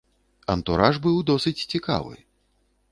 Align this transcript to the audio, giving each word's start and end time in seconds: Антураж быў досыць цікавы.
Антураж 0.53 0.95
быў 1.05 1.21
досыць 1.31 1.65
цікавы. 1.77 2.15